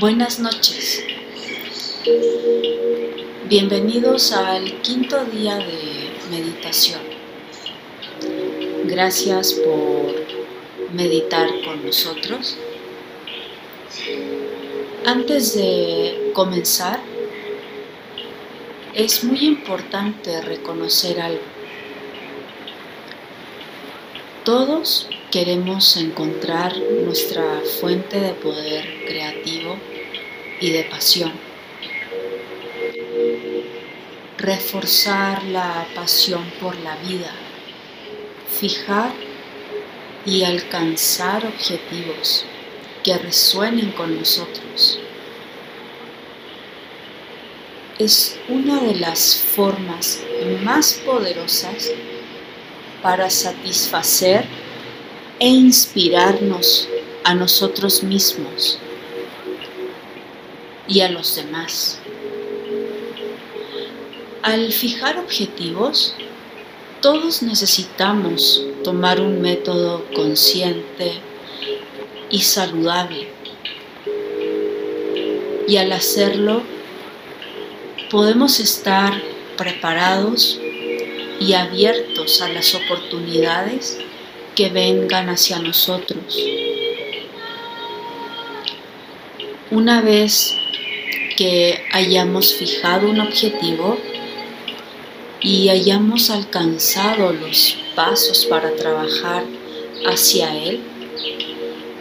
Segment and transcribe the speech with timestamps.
[0.00, 1.04] Buenas noches.
[3.50, 7.02] Bienvenidos al quinto día de meditación.
[8.86, 9.93] Gracias por
[10.94, 12.56] meditar con nosotros.
[15.04, 17.00] Antes de comenzar,
[18.94, 21.42] es muy importante reconocer algo.
[24.44, 29.76] Todos queremos encontrar nuestra fuente de poder creativo
[30.60, 31.32] y de pasión.
[34.38, 37.32] Reforzar la pasión por la vida,
[38.58, 39.12] fijar
[40.26, 42.44] y alcanzar objetivos
[43.02, 44.98] que resuenen con nosotros.
[47.98, 50.20] Es una de las formas
[50.62, 51.90] más poderosas
[53.02, 54.46] para satisfacer
[55.38, 56.88] e inspirarnos
[57.22, 58.78] a nosotros mismos
[60.88, 61.98] y a los demás.
[64.42, 66.14] Al fijar objetivos,
[67.00, 71.14] todos necesitamos tomar un método consciente
[72.30, 73.26] y saludable.
[75.66, 76.62] Y al hacerlo,
[78.10, 79.12] podemos estar
[79.56, 80.60] preparados
[81.40, 83.98] y abiertos a las oportunidades
[84.54, 86.38] que vengan hacia nosotros.
[89.70, 90.56] Una vez
[91.36, 93.98] que hayamos fijado un objetivo
[95.40, 99.44] y hayamos alcanzado los pasos para trabajar
[100.06, 100.80] hacia él,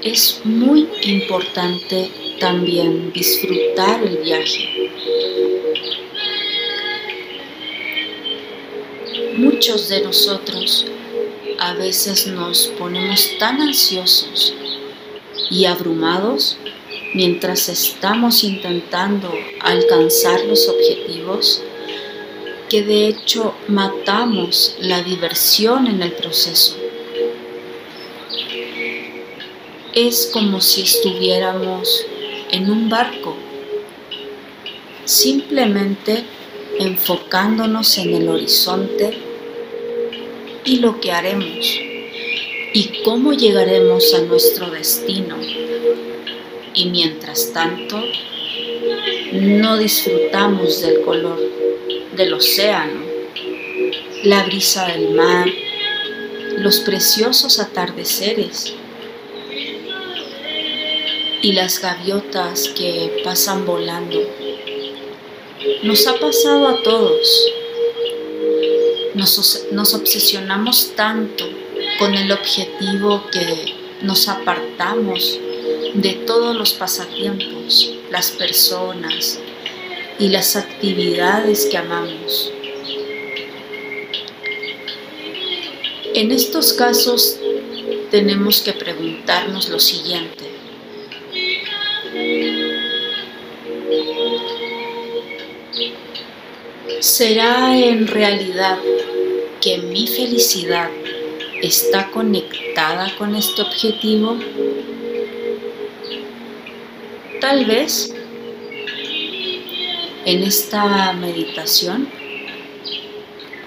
[0.04, 4.92] es muy importante también disfrutar el viaje.
[9.38, 10.86] Muchos de nosotros
[11.60, 14.54] a veces nos ponemos tan ansiosos
[15.50, 16.58] y abrumados
[17.14, 21.64] mientras estamos intentando alcanzar los objetivos,
[22.74, 26.76] que de hecho matamos la diversión en el proceso.
[29.94, 32.04] Es como si estuviéramos
[32.50, 33.36] en un barco,
[35.06, 36.24] simplemente
[36.80, 39.20] enfocándonos en el horizonte
[40.66, 41.80] y lo que haremos
[42.74, 45.38] y cómo llegaremos a nuestro destino
[46.74, 48.04] y mientras tanto
[49.32, 51.63] no disfrutamos del color
[52.16, 53.02] del océano,
[54.24, 55.48] la brisa del mar,
[56.58, 58.74] los preciosos atardeceres
[61.42, 64.20] y las gaviotas que pasan volando.
[65.84, 67.52] Nos ha pasado a todos.
[69.16, 71.46] Nos, obsesionamos tanto
[72.00, 75.40] con el objetivo que nos apartamos
[75.94, 79.40] de todos los pasatiempos, las personas
[80.20, 82.52] y las actividades que amamos.
[86.14, 87.40] En estos casos
[88.12, 90.46] tenemos que preguntarnos lo siguiente.
[97.00, 98.78] ¿Será en realidad
[99.60, 100.90] que mi felicidad
[101.62, 104.38] está conectada con este objetivo?
[107.42, 108.14] Tal vez
[110.26, 112.08] en esta meditación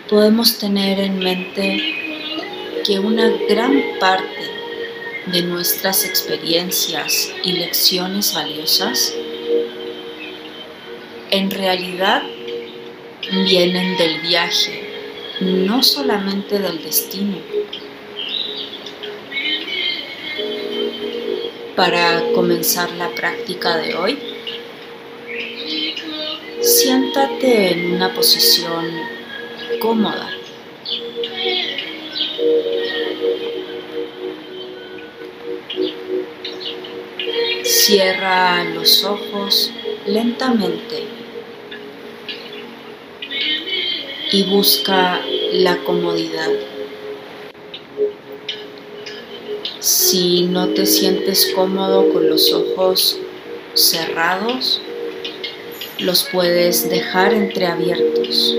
[0.09, 4.27] podemos tener en mente que una gran parte
[5.27, 9.13] de nuestras experiencias y lecciones valiosas
[11.31, 12.23] en realidad
[13.45, 14.89] vienen del viaje,
[15.41, 17.39] no solamente del destino.
[21.75, 24.19] Para comenzar la práctica de hoy,
[26.77, 28.85] siéntate en una posición
[29.81, 30.29] cómoda.
[37.63, 39.73] Cierra los ojos
[40.07, 41.05] lentamente
[44.33, 46.51] y busca la comodidad.
[49.81, 53.19] Si no te sientes cómodo con los ojos
[53.73, 54.83] cerrados,
[55.99, 58.57] los puedes dejar entreabiertos.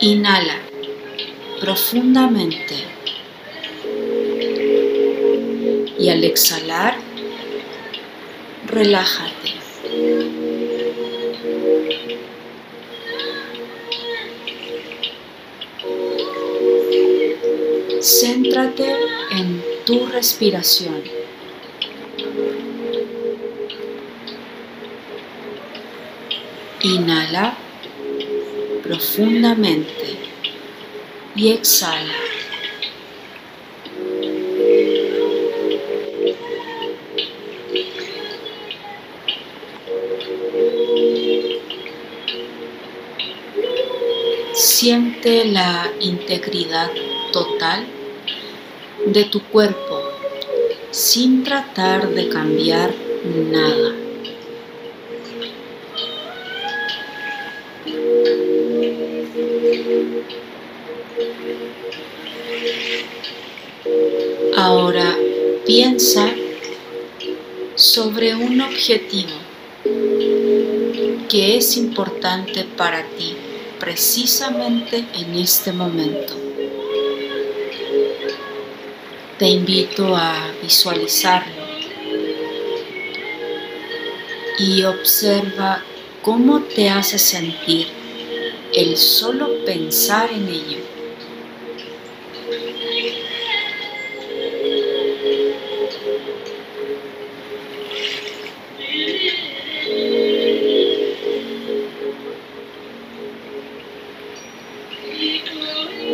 [0.00, 0.58] Inhala
[1.60, 2.74] profundamente
[5.98, 6.96] y al exhalar,
[8.66, 9.52] relájate.
[18.00, 18.96] Céntrate
[19.30, 21.21] en tu respiración.
[26.82, 27.56] Inhala
[28.82, 30.16] profundamente
[31.36, 32.12] y exhala.
[44.54, 46.90] Siente la integridad
[47.32, 47.86] total
[49.06, 50.02] de tu cuerpo
[50.90, 52.92] sin tratar de cambiar
[53.24, 54.01] nada.
[65.92, 66.26] Piensa
[67.74, 69.36] sobre un objetivo
[71.28, 73.36] que es importante para ti
[73.78, 76.34] precisamente en este momento.
[79.38, 81.62] Te invito a visualizarlo
[84.58, 85.82] y observa
[86.22, 87.88] cómo te hace sentir
[88.72, 90.81] el solo pensar en ello.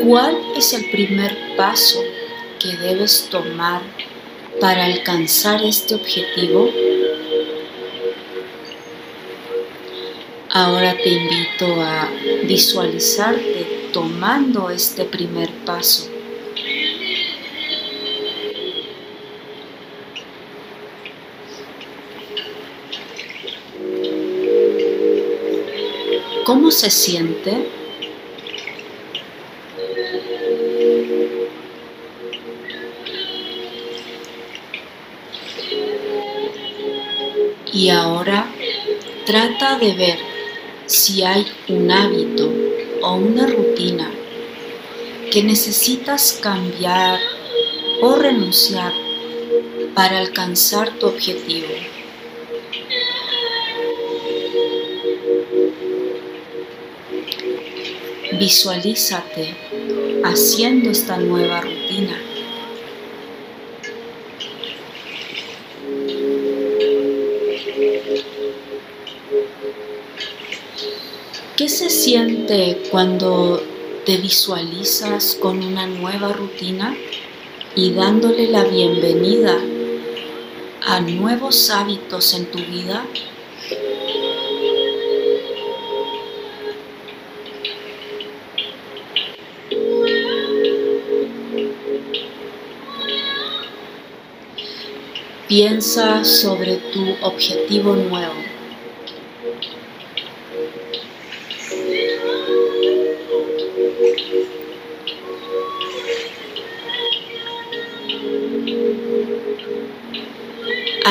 [0.09, 2.03] ¿Cuál es el primer paso
[2.59, 3.83] que debes tomar
[4.59, 6.71] para alcanzar este objetivo?
[10.49, 12.09] Ahora te invito a
[12.45, 16.09] visualizarte tomando este primer paso.
[26.47, 27.78] ¿Cómo se siente?
[37.79, 38.45] Y ahora
[39.25, 40.19] trata de ver
[40.87, 42.53] si hay un hábito
[43.03, 44.11] o una rutina
[45.31, 47.21] que necesitas cambiar
[48.03, 48.93] o renunciar
[49.95, 51.69] para alcanzar tu objetivo.
[58.41, 59.55] Visualízate
[60.25, 62.28] haciendo esta nueva rutina.
[71.59, 73.61] ¿Qué se siente cuando
[74.07, 76.97] te visualizas con una nueva rutina
[77.75, 79.59] y dándole la bienvenida
[80.87, 83.05] a nuevos hábitos en tu vida?
[95.49, 98.48] Piensa sobre tu objetivo nuevo.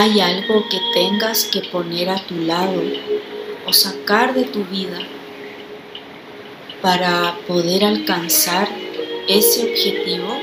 [0.08, 2.82] ¿Hay algo que tengas que poner a tu lado
[3.66, 5.00] o sacar de tu vida
[6.82, 8.70] para poder alcanzar
[9.28, 10.40] ese objetivo?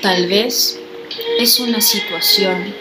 [0.00, 0.80] Tal vez
[1.38, 2.72] es una situación,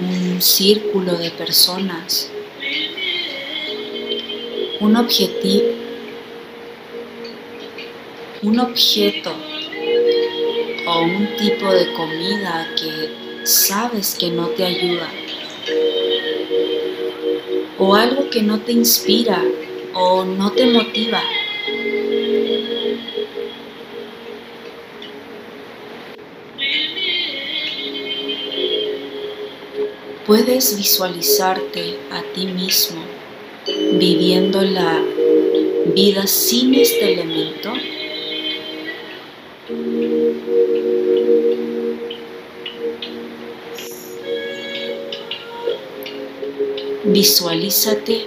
[0.00, 2.28] un círculo de personas,
[4.80, 5.83] un objetivo
[8.44, 9.32] un objeto
[10.86, 15.08] o un tipo de comida que sabes que no te ayuda
[17.78, 19.42] o algo que no te inspira
[19.94, 21.22] o no te motiva.
[30.26, 33.02] Puedes visualizarte a ti mismo
[33.94, 35.02] viviendo la
[35.94, 37.72] vida sin este elemento.
[47.14, 48.24] Visualízate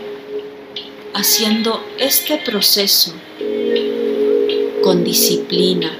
[1.13, 3.11] haciendo este proceso
[4.81, 5.91] con disciplina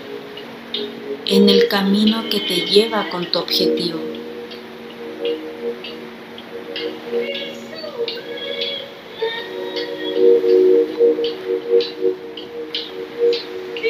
[1.26, 4.00] en el camino que te lleva con tu objetivo.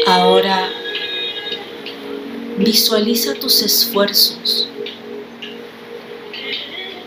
[0.07, 0.71] Ahora
[2.57, 4.67] visualiza tus esfuerzos,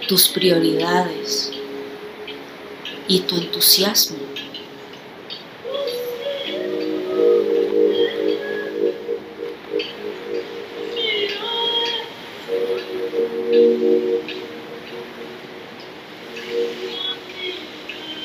[0.07, 1.51] tus prioridades
[3.11, 4.19] y tu entusiasmo.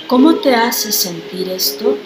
[0.05, 1.97] ¿Cómo te hace sentir esto?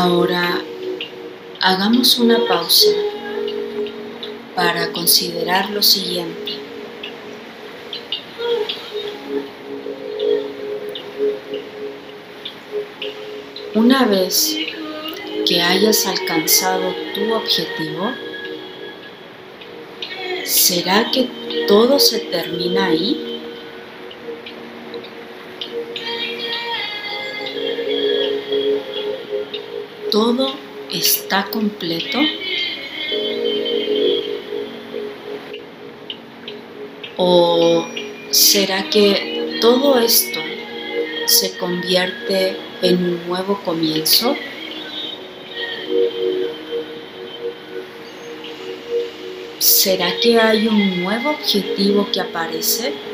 [0.00, 0.62] Ahora
[1.60, 2.90] hagamos una pausa
[4.54, 6.52] para considerar lo siguiente.
[13.74, 14.56] Una vez
[15.44, 18.12] que hayas alcanzado tu objetivo,
[20.44, 21.28] ¿será que
[21.66, 23.27] todo se termina ahí?
[30.10, 30.54] ¿Todo
[30.90, 32.18] está completo?
[37.16, 37.86] ¿O
[38.30, 40.40] será que todo esto
[41.26, 44.34] se convierte en un nuevo comienzo?
[49.58, 53.07] ¿Será que hay un nuevo objetivo que aparece?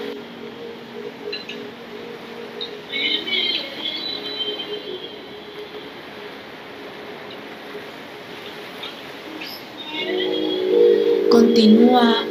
[11.44, 12.24] Continúa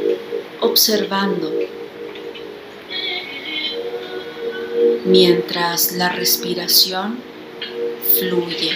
[0.60, 1.52] observando
[5.04, 7.20] mientras la respiración
[8.18, 8.72] fluye.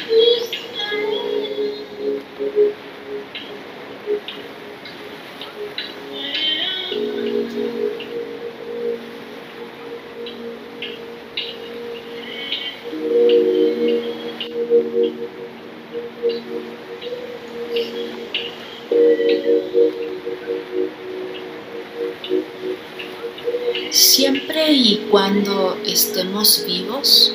[24.88, 27.34] Y cuando estemos vivos,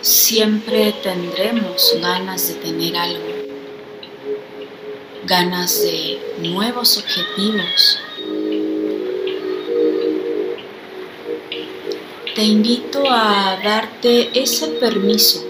[0.00, 3.34] siempre tendremos ganas de tener algo,
[5.24, 7.98] ganas de nuevos objetivos.
[12.36, 15.44] Te invito a darte ese permiso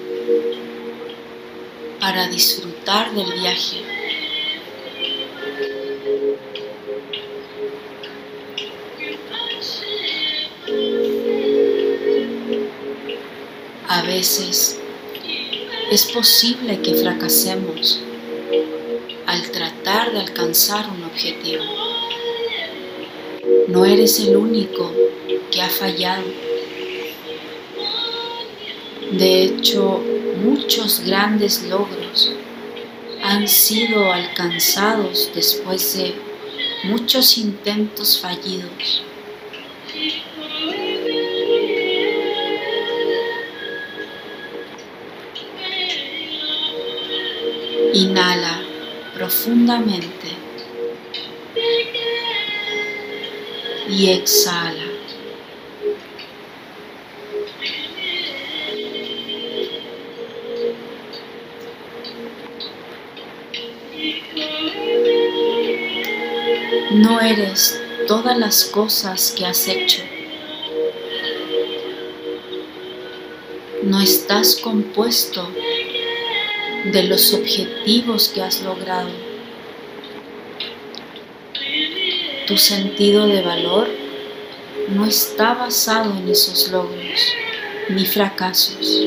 [2.01, 3.84] para disfrutar del viaje.
[14.15, 14.79] Veces
[15.91, 18.01] es posible que fracasemos
[19.27, 21.65] al tratar de alcanzar un objetivo.
[23.67, 24.93] No eres el único
[25.51, 26.27] que ha fallado.
[29.11, 30.01] De hecho,
[30.45, 32.31] muchos grandes logros
[33.23, 36.15] han sido alcanzados después de
[36.85, 39.03] muchos intentos fallidos.
[47.95, 48.61] Inhala
[49.15, 50.27] profundamente
[53.89, 54.83] y exhala.
[66.91, 70.03] No eres todas las cosas que has hecho.
[73.85, 75.49] No estás compuesto
[76.85, 79.11] de los objetivos que has logrado.
[82.47, 83.89] Tu sentido de valor
[84.91, 87.21] no está basado en esos logros
[87.89, 89.03] ni fracasos.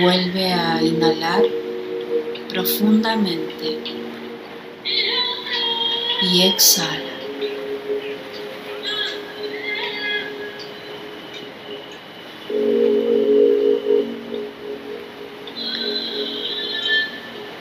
[0.00, 1.44] Vuelve a inhalar
[2.48, 3.78] profundamente
[6.22, 7.05] y exhala.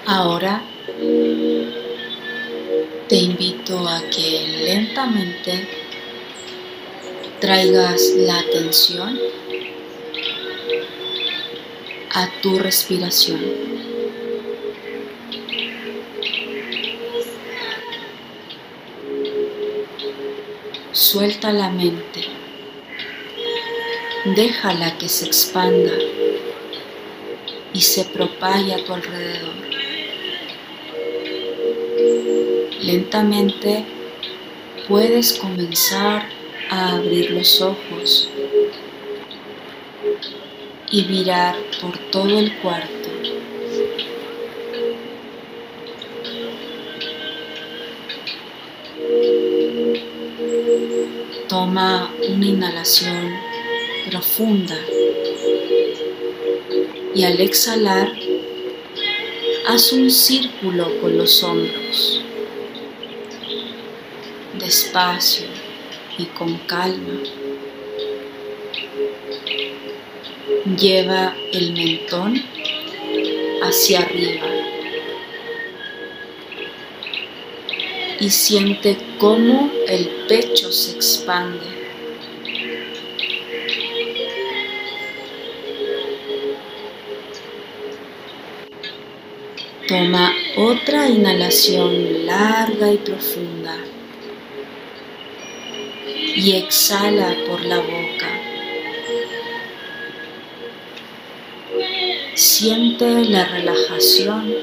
[0.08, 0.62] Ahora
[3.10, 5.68] te invito a que lentamente
[7.40, 9.20] traigas la atención
[12.14, 13.42] a tu respiración.
[20.92, 22.26] Suelta la mente.
[24.36, 25.94] Déjala que se expanda
[27.74, 29.75] y se propague a tu alrededor.
[32.86, 33.84] Lentamente
[34.88, 36.30] puedes comenzar
[36.70, 38.30] a abrir los ojos
[40.92, 43.10] y mirar por todo el cuarto.
[51.50, 53.32] Toma una inhalación
[54.12, 54.78] profunda
[57.16, 58.12] y al exhalar
[59.68, 62.22] haz un círculo con los hombros,
[64.66, 65.46] despacio
[66.18, 67.20] y con calma.
[70.80, 72.42] Lleva el mentón
[73.62, 74.48] hacia arriba
[78.20, 81.76] y siente cómo el pecho se expande.
[89.88, 93.78] Toma otra inhalación larga y profunda
[96.08, 98.42] y exhala por la boca.
[102.36, 104.54] Siente la relajación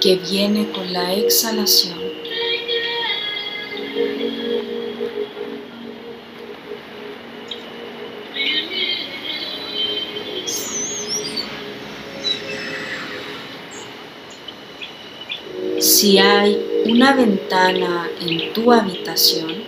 [0.00, 1.98] que viene con la exhalación.
[15.78, 19.67] Si hay una ventana en tu habitación,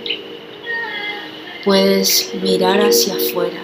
[1.65, 3.63] puedes mirar hacia afuera,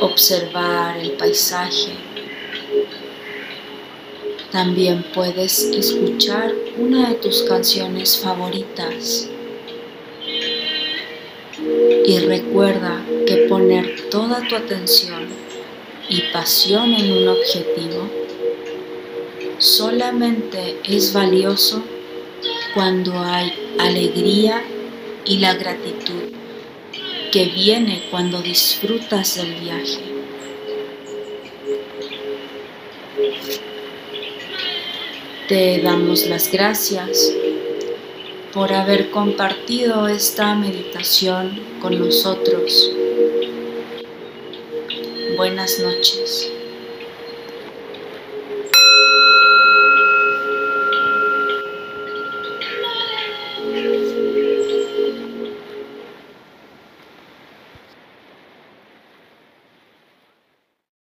[0.00, 1.92] observar el paisaje.
[4.50, 9.28] También puedes escuchar una de tus canciones favoritas.
[12.06, 15.26] Y recuerda que poner toda tu atención
[16.08, 18.08] y pasión en un objetivo
[19.58, 21.82] solamente es valioso
[22.74, 24.62] cuando hay alegría
[25.24, 26.34] y la gratitud
[27.30, 30.00] que viene cuando disfrutas del viaje.
[35.48, 37.32] Te damos las gracias
[38.52, 42.90] por haber compartido esta meditación con nosotros.
[45.36, 46.53] Buenas noches.